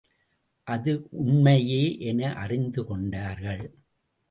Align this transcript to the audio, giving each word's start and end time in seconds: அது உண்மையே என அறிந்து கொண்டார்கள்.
அது 0.67 1.07
உண்மையே 1.11 1.97
என 1.99 2.33
அறிந்து 2.33 2.85
கொண்டார்கள். 2.85 3.63